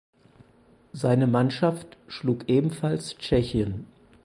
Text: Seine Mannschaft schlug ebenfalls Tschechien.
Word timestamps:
Seine 0.93 1.27
Mannschaft 1.27 1.95
schlug 2.07 2.49
ebenfalls 2.49 3.17
Tschechien. 3.19 3.85